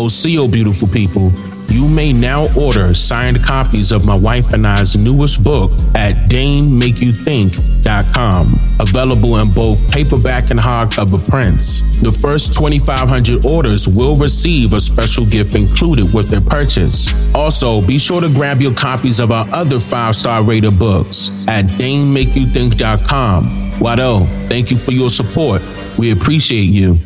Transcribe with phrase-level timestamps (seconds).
[0.00, 1.32] Oh, Osiyo, oh, beautiful people,
[1.74, 8.50] you may now order signed copies of my wife and I's newest book at DaneMakeYouThink.com.
[8.78, 12.00] Available in both paperback and hardcover prints.
[12.00, 17.28] The first 2,500 orders will receive a special gift included with their purchase.
[17.34, 21.64] Also, be sure to grab your copies of our other five star rated books at
[21.64, 23.44] DaneMakeYouThink.com.
[23.80, 25.60] Wado, thank you for your support.
[25.98, 26.98] We appreciate you.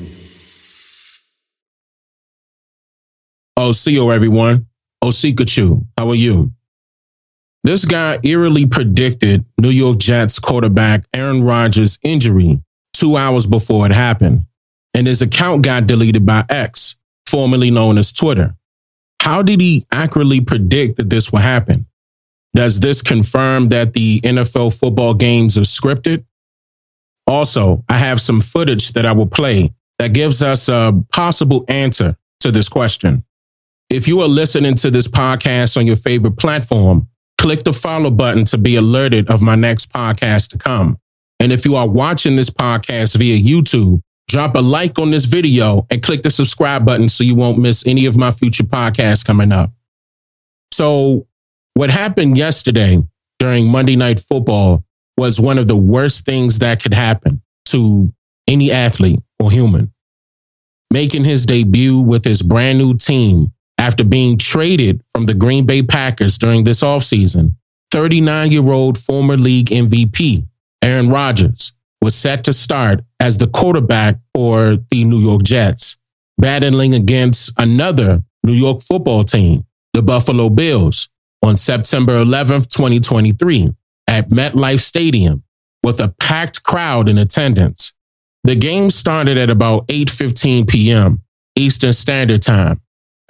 [3.63, 4.66] Osiyo, everyone.
[5.05, 6.51] Osikachu, how are you?
[7.62, 12.61] This guy eerily predicted New York Jets quarterback Aaron Rodgers' injury
[12.93, 14.47] two hours before it happened,
[14.95, 18.56] and his account got deleted by X, formerly known as Twitter.
[19.20, 21.87] How did he accurately predict that this would happen?
[22.55, 26.25] Does this confirm that the NFL football games are scripted?
[27.29, 32.17] Also, I have some footage that I will play that gives us a possible answer
[32.41, 33.23] to this question.
[33.92, 38.47] If you are listening to this podcast on your favorite platform, click the follow button
[38.47, 40.97] to be alerted of my next podcast to come.
[41.39, 45.86] And if you are watching this podcast via YouTube, drop a like on this video
[45.91, 49.52] and click the subscribe button so you won't miss any of my future podcasts coming
[49.52, 49.70] up.
[50.72, 51.27] So,
[51.74, 53.02] what happened yesterday
[53.39, 54.84] during Monday Night Football
[55.19, 58.11] was one of the worst things that could happen to
[58.48, 59.92] any athlete or human.
[60.91, 63.52] Making his debut with his brand new team
[63.83, 67.56] after being traded from the Green Bay Packers during this offseason,
[67.91, 70.47] 39 year old former league MVP,
[70.83, 75.97] Aaron Rodgers, was set to start as the quarterback for the New York Jets,
[76.39, 81.08] battling against another New York football team, the Buffalo Bills,
[81.42, 83.74] on September 11th, 2023,
[84.06, 85.42] at MetLife Stadium
[85.83, 87.92] with a packed crowd in attendance.
[88.44, 91.22] The game started at about 8:15 p.m.
[91.56, 92.80] Eastern Standard Time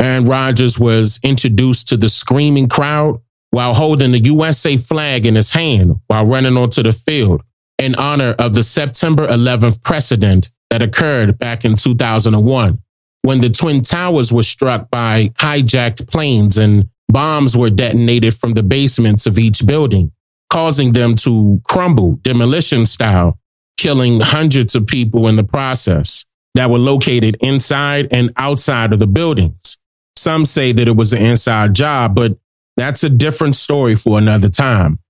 [0.03, 5.51] Aaron Rodgers was introduced to the screaming crowd while holding the USA flag in his
[5.51, 7.43] hand while running onto the field
[7.79, 12.81] in honor of the September 11th precedent that occurred back in 2001
[13.23, 18.63] when the Twin Towers were struck by hijacked planes and bombs were detonated from the
[18.65, 20.11] basements of each building,
[20.51, 23.39] causing them to crumble demolition style,
[23.77, 29.07] killing hundreds of people in the process that were located inside and outside of the
[29.07, 29.79] buildings.
[30.23, 32.39] Some say that it was an inside job, but
[32.77, 35.01] that's a different story for another time.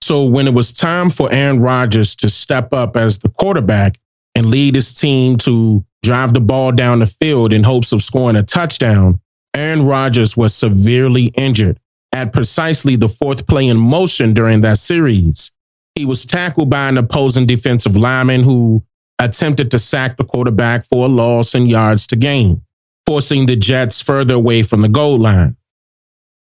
[0.00, 3.98] So when it was time for Aaron Rodgers to step up as the quarterback
[4.34, 8.36] and lead his team to drive the ball down the field in hopes of scoring
[8.36, 9.20] a touchdown,
[9.52, 11.78] Aaron Rodgers was severely injured
[12.10, 15.52] at precisely the fourth play in motion during that series.
[15.94, 18.82] He was tackled by an opposing defensive lineman who
[19.18, 22.62] attempted to sack the quarterback for a loss in yards to gain
[23.06, 25.56] forcing the Jets further away from the goal line.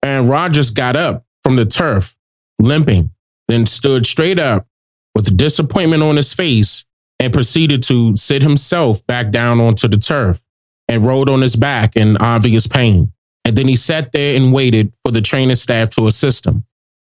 [0.01, 2.15] And Rodgers got up from the turf,
[2.59, 3.11] limping,
[3.47, 4.67] then stood straight up
[5.13, 6.85] with disappointment on his face
[7.19, 10.43] and proceeded to sit himself back down onto the turf
[10.87, 13.11] and rolled on his back in obvious pain.
[13.43, 16.65] And then he sat there and waited for the training staff to assist him.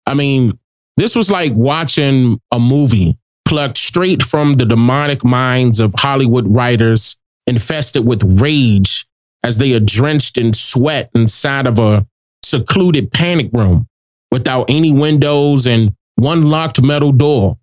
[0.06, 0.59] I mean,
[0.97, 7.17] this was like watching a movie plucked straight from the demonic minds of Hollywood writers
[7.47, 9.06] infested with rage
[9.46, 12.04] as they are drenched in sweat inside of a
[12.44, 13.88] secluded panic room
[14.32, 17.56] without any windows and one locked metal door,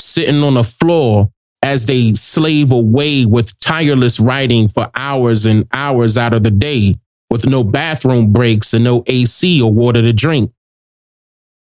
[0.00, 1.30] sitting on the floor
[1.62, 6.96] as they slave away with tireless writing for hours and hours out of the day
[7.30, 10.50] with no bathroom breaks and no AC or water to drink.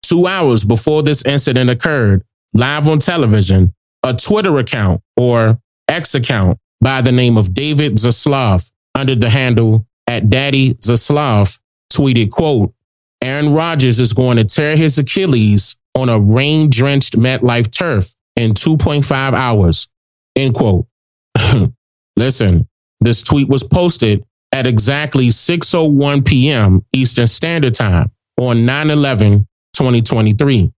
[0.01, 2.23] Two hours before this incident occurred,
[2.55, 8.71] live on television, a Twitter account or X account by the name of David Zaslav
[8.95, 11.59] under the handle at Daddy Zaslav
[11.93, 12.73] tweeted, quote,
[13.21, 18.53] Aaron Rodgers is going to tear his Achilles on a rain drenched MetLife turf in
[18.53, 19.87] 2.5 hours,
[20.35, 20.87] end quote.
[22.15, 22.67] Listen,
[23.01, 26.85] this tweet was posted at exactly 6.01 p.m.
[26.93, 30.71] Eastern Standard Time on 9 11 2023.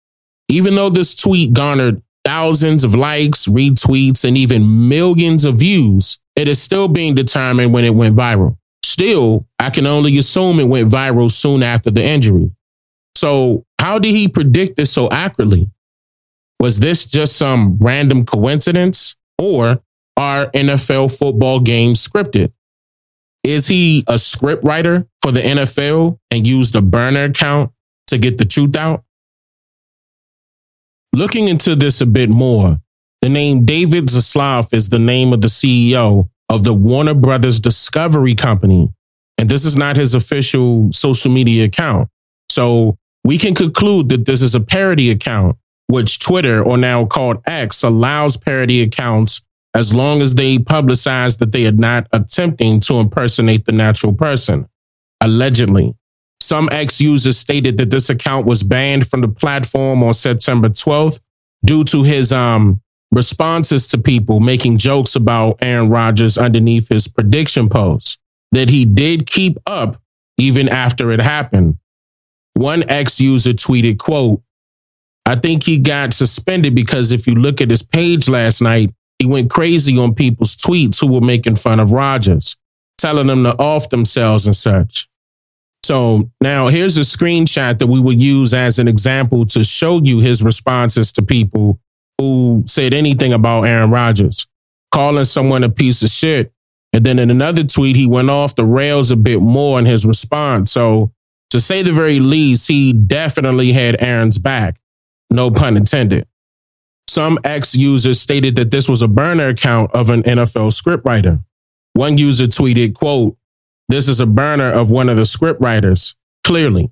[0.49, 6.47] Even though this tweet garnered thousands of likes, retweets, and even millions of views, it
[6.47, 8.57] is still being determined when it went viral.
[8.83, 12.51] Still, I can only assume it went viral soon after the injury.
[13.15, 15.69] So, how did he predict this so accurately?
[16.59, 19.81] Was this just some random coincidence or
[20.15, 22.53] are NFL football games scripted?
[23.43, 27.71] Is he a script writer for the NFL and used a burner account
[28.07, 29.03] to get the truth out?
[31.13, 32.79] Looking into this a bit more,
[33.21, 38.35] the name David Zaslav is the name of the CEO of the Warner Brothers Discovery
[38.35, 38.89] Company
[39.37, 42.09] And this is not his official social media account.
[42.49, 45.57] So we can conclude that this is a parody account,
[45.87, 49.41] which Twitter, or now called X, allows parody accounts
[49.73, 54.67] as long as they publicize that they are not attempting to impersonate the natural person,
[55.21, 55.93] allegedly.
[56.41, 61.19] Some X users stated that this account was banned from the platform on September 12th
[61.63, 67.69] due to his um, responses to people making jokes about Aaron Rodgers underneath his prediction
[67.69, 68.17] posts
[68.51, 70.01] that he did keep up
[70.37, 71.77] even after it happened.
[72.53, 74.41] One X user tweeted, quote,
[75.25, 79.27] I think he got suspended because if you look at his page last night, he
[79.27, 82.55] went crazy on people's tweets who were making fun of Rodgers,
[82.97, 85.07] telling them to off themselves and such.
[85.83, 90.19] So now here's a screenshot that we will use as an example to show you
[90.19, 91.79] his responses to people
[92.19, 94.45] who said anything about Aaron Rodgers,
[94.91, 96.51] calling someone a piece of shit.
[96.91, 100.05] And then in another tweet, he went off the rails a bit more in his
[100.05, 100.71] response.
[100.71, 101.13] So
[101.51, 104.79] to say the very least, he definitely had Aaron's back.
[105.31, 106.27] No pun intended.
[107.07, 111.43] Some X users stated that this was a burner account of an NFL scriptwriter.
[111.93, 113.37] One user tweeted, quote,
[113.87, 116.91] this is a burner of one of the scriptwriters, clearly.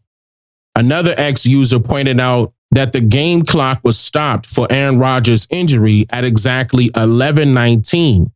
[0.76, 6.06] Another X user pointed out that the game clock was stopped for Aaron Rodgers' injury
[6.10, 8.31] at exactly 11:19.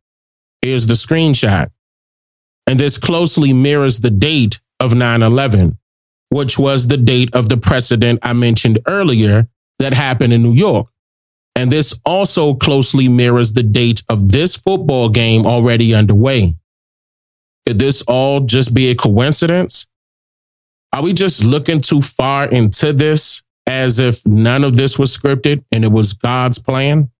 [0.62, 1.70] Here's the screenshot.
[2.66, 5.78] And this closely mirrors the date of 9/11,
[6.30, 9.48] which was the date of the precedent I mentioned earlier
[9.78, 10.88] that happened in New York.
[11.54, 16.56] And this also closely mirrors the date of this football game already underway.
[17.66, 19.86] Could this all just be a coincidence?
[20.92, 25.64] Are we just looking too far into this as if none of this was scripted
[25.70, 27.10] and it was God's plan?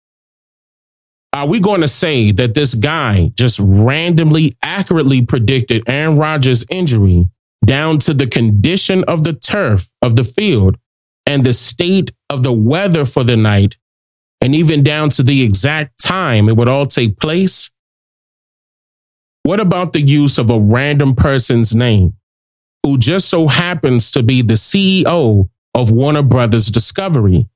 [1.32, 7.30] Are we going to say that this guy just randomly accurately predicted Aaron Rodgers' injury
[7.64, 10.76] down to the condition of the turf of the field
[11.24, 13.76] and the state of the weather for the night,
[14.40, 17.70] and even down to the exact time it would all take place?
[19.44, 22.14] What about the use of a random person's name
[22.82, 27.48] who just so happens to be the CEO of Warner Brothers Discovery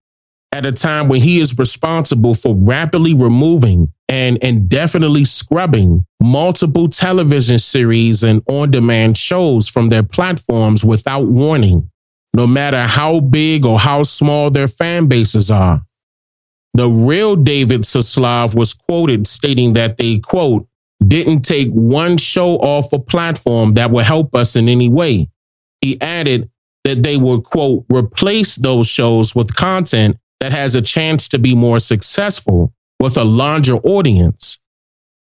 [0.53, 7.59] at a time when he is responsible for rapidly removing and indefinitely scrubbing multiple television
[7.59, 11.91] series and on demand shows from their platforms without warning,
[12.35, 15.83] no matter how big or how small their fan bases are.
[16.75, 20.67] The real David Zaslav was quoted stating that they, quote,
[21.07, 25.29] didn't take one show off a platform that would help us in any way.
[25.81, 26.51] He added
[26.87, 31.53] that they would, quote, replace those shows with content that has a chance to be
[31.53, 34.61] more successful with a larger audience.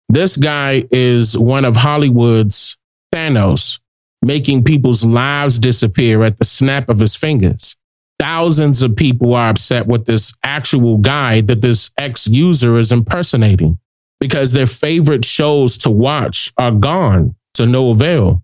[0.08, 2.78] This guy is one of Hollywood's
[3.14, 3.78] Thanos,
[4.22, 7.76] making people's lives disappear at the snap of his fingers.
[8.18, 13.78] Thousands of people are upset with this actual guy that this X user is impersonating
[14.18, 18.42] because their favorite shows to watch are gone to no avail.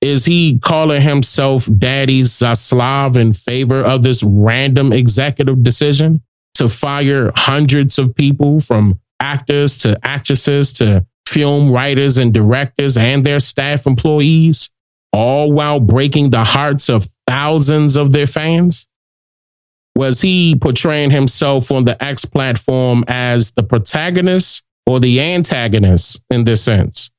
[0.00, 6.22] Is he calling himself Daddy Zaslav in favor of this random executive decision
[6.54, 13.24] to fire hundreds of people from actors to actresses to film writers and directors and
[13.24, 14.70] their staff employees,
[15.12, 18.86] all while breaking the hearts of thousands of their fans?
[19.96, 26.44] Was he portraying himself on the X platform as the protagonist or the antagonist in
[26.44, 27.10] this sense?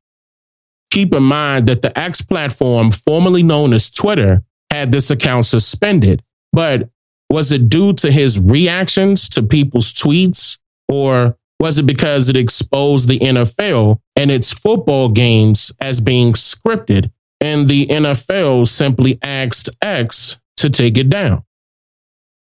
[0.92, 6.24] Keep in mind that the X platform, formerly known as Twitter, had this account suspended.
[6.52, 6.90] But
[7.30, 13.08] was it due to his reactions to people's tweets, or was it because it exposed
[13.08, 20.40] the NFL and its football games as being scripted, and the NFL simply asked X
[20.58, 21.44] to take it down?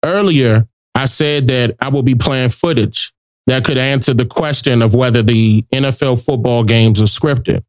[0.05, 3.13] Earlier, I said that I will be playing footage
[3.47, 7.65] that could answer the question of whether the NFL football games are scripted.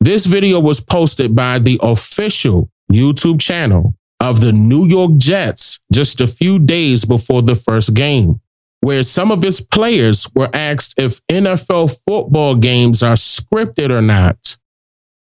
[0.00, 6.20] This video was posted by the official YouTube channel of the New York Jets just
[6.20, 8.40] a few days before the first game,
[8.80, 14.56] where some of its players were asked if NFL football games are scripted or not.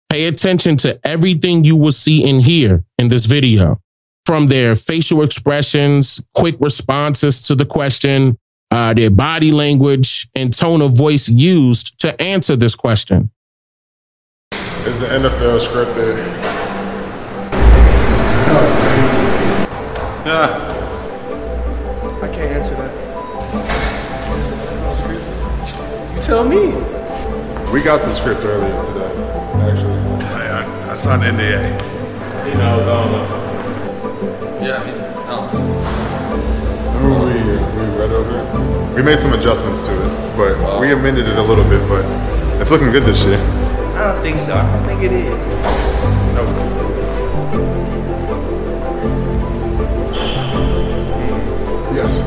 [0.10, 3.80] Pay attention to everything you will see and hear in this video
[4.26, 8.38] from their facial expressions, quick responses to the question,
[8.72, 13.32] uh, their body language, and tone of voice used to answer this question.
[14.88, 16.18] Is the NFL scripted?
[20.26, 20.58] Yeah.
[22.20, 22.92] I can't answer that.
[26.16, 26.74] You tell me.
[27.72, 29.12] We got the script earlier today,
[29.70, 30.00] actually.
[30.26, 31.62] I, I, I signed an NDA.
[32.50, 34.98] He knows all of uh, Yeah, I mean,
[35.30, 35.48] no.
[36.98, 38.96] Remember we, we read over it?
[38.96, 42.04] We made some adjustments to it, but we amended it a little bit, but
[42.60, 43.40] it's looking good this year.
[43.94, 44.54] I don't think so.
[44.54, 45.42] I don't think it is.
[46.36, 46.44] No.
[51.94, 52.22] Yes.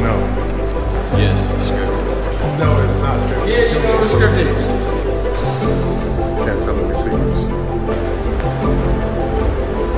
[0.00, 0.12] No.
[1.18, 2.58] Yes, scripted.
[2.58, 3.48] No, it's not scripted.
[3.48, 4.48] Yeah, you know it's scripted.
[6.44, 7.42] Can't tell any secrets.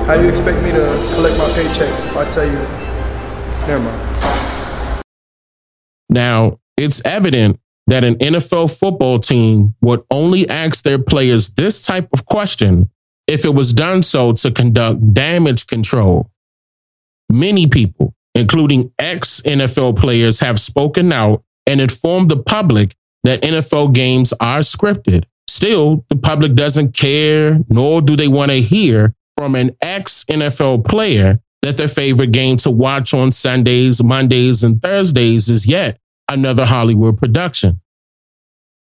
[0.07, 2.59] How you expect me to collect my paychecks if I tell you?
[3.69, 5.03] Never mind.
[6.11, 7.61] Now, it's evident
[7.93, 12.89] that an NFL football team would only ask their players this type of question
[13.27, 16.31] if it was done so to conduct damage control.
[17.31, 23.93] Many people, including ex NFL players, have spoken out and informed the public that NFL
[23.93, 25.25] games are scripted.
[25.47, 30.87] Still, the public doesn't care, nor do they want to hear from an ex NFL
[30.87, 36.65] player that their favorite game to watch on Sundays, Mondays, and Thursdays is yet another
[36.65, 37.82] Hollywood production.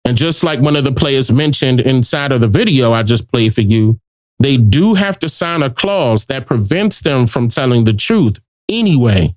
[0.08, 3.54] And just like one of the players mentioned inside of the video I just played
[3.54, 4.00] for you,
[4.40, 9.36] they do have to sign a clause that prevents them from telling the truth anyway,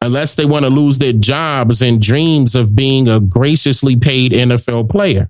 [0.00, 4.88] unless they want to lose their jobs and dreams of being a graciously paid NFL
[4.88, 5.28] player.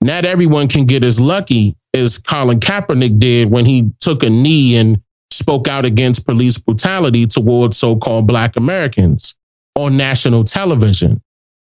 [0.00, 4.76] Not everyone can get as lucky as Colin Kaepernick did when he took a knee
[4.76, 9.34] and spoke out against police brutality towards so called Black Americans
[9.74, 11.20] on national television.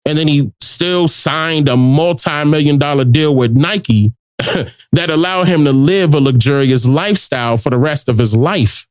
[0.04, 4.14] And then he still signed a multi million dollar deal with Nike
[4.92, 8.88] that allowed him to live a luxurious lifestyle for the rest of his life.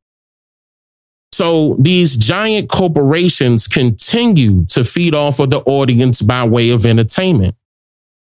[1.31, 7.55] So these giant corporations continue to feed off of the audience by way of entertainment.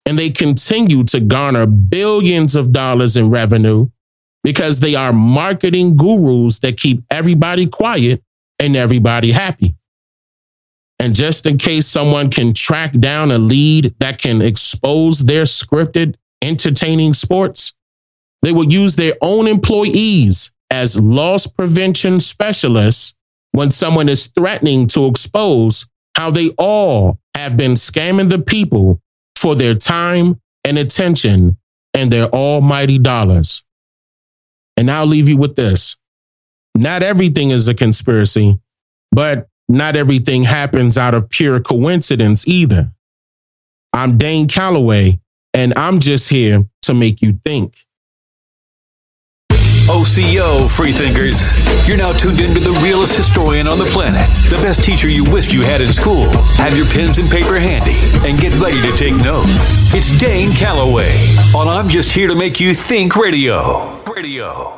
[0.04, 3.88] And they continue to garner billions of dollars in revenue
[4.44, 8.22] because they are marketing gurus that keep everybody quiet
[8.58, 9.75] and everybody happy.
[11.06, 16.16] And just in case someone can track down a lead that can expose their scripted,
[16.42, 17.74] entertaining sports,
[18.42, 23.14] they will use their own employees as loss prevention specialists
[23.52, 25.86] when someone is threatening to expose
[26.16, 29.00] how they all have been scamming the people
[29.36, 31.56] for their time and attention
[31.94, 33.62] and their almighty dollars.
[34.76, 35.96] And I'll leave you with this.
[36.74, 38.58] Not everything is a conspiracy,
[39.12, 42.92] but not everything happens out of pure coincidence either.
[43.92, 45.20] I'm Dane Calloway,
[45.54, 47.86] and I'm just here to make you think.
[49.88, 51.54] Osiyo, freethinkers.
[51.86, 55.52] You're now tuned into the realest historian on the planet, the best teacher you wished
[55.52, 56.28] you had in school.
[56.56, 57.94] Have your pens and paper handy
[58.28, 59.46] and get ready to take notes.
[59.94, 61.14] It's Dane Calloway
[61.54, 64.02] on I'm Just Here to Make You Think Radio.
[64.12, 64.75] Radio.